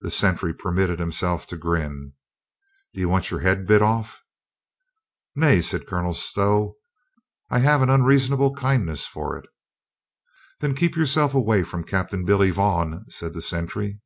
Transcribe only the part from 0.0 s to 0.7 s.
The sentry